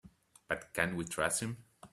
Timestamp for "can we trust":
0.73-1.41